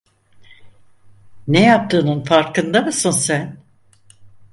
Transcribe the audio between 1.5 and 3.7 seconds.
yaptığının farkında mısın sen?